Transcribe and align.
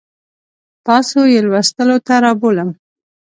تاسو 0.87 1.19
یې 1.31 1.39
لوستو 1.47 1.85
ته 2.05 2.13
رابولم. 2.23 2.69